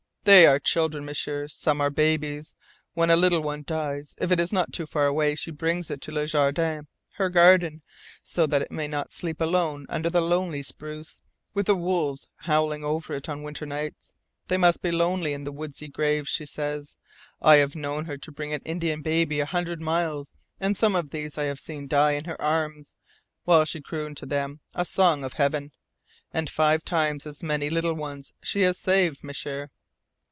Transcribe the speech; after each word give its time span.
They 0.23 0.45
are 0.45 0.59
children, 0.59 1.03
M'sieur. 1.03 1.47
Some 1.47 1.81
are 1.81 1.89
babies. 1.89 2.53
When 2.93 3.09
a 3.09 3.15
little 3.15 3.41
one 3.41 3.63
dies 3.63 4.13
if 4.19 4.31
it 4.31 4.39
is 4.39 4.53
not 4.53 4.71
too 4.71 4.85
far 4.85 5.07
away 5.07 5.33
she 5.33 5.49
brings 5.49 5.89
it 5.89 5.99
to 6.01 6.11
Le 6.11 6.27
Jardin 6.27 6.85
her 7.13 7.27
garden, 7.27 7.81
so 8.21 8.45
that 8.45 8.61
it 8.61 8.71
may 8.71 8.87
not 8.87 9.11
sleep 9.11 9.41
alone 9.41 9.87
under 9.89 10.11
the 10.11 10.21
lonely 10.21 10.61
spruce, 10.61 11.21
with 11.55 11.65
the 11.65 11.75
wolves 11.75 12.27
howling 12.35 12.83
over 12.83 13.15
it 13.15 13.27
on 13.27 13.41
winter 13.41 13.65
nights. 13.65 14.13
They 14.47 14.57
must 14.57 14.83
be 14.83 14.91
lonely 14.91 15.33
in 15.33 15.43
the 15.43 15.51
woodsy 15.51 15.87
graves, 15.87 16.29
she 16.29 16.45
says. 16.45 16.97
I 17.41 17.55
have 17.55 17.75
known 17.75 18.05
her 18.05 18.19
to 18.19 18.31
bring 18.31 18.53
an 18.53 18.61
Indian 18.63 19.01
baby 19.01 19.39
a 19.39 19.45
hundred 19.47 19.81
miles, 19.81 20.35
and 20.59 20.77
some 20.77 20.95
of 20.95 21.09
these 21.09 21.35
I 21.35 21.45
have 21.45 21.59
seen 21.59 21.87
die 21.87 22.11
in 22.11 22.25
her 22.25 22.39
arms, 22.39 22.93
while 23.45 23.65
she 23.65 23.81
crooned 23.81 24.17
to 24.17 24.27
them 24.27 24.59
a 24.75 24.85
song 24.85 25.23
of 25.23 25.33
Heaven. 25.33 25.71
And 26.31 26.47
five 26.47 26.85
times 26.85 27.25
as 27.25 27.41
many 27.41 27.71
little 27.71 27.95
ones 27.95 28.33
she 28.43 28.61
has 28.61 28.77
saved, 28.77 29.23
M'sieur. 29.23 29.71